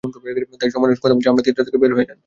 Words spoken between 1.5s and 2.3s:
থেকে বের হয়ে যান।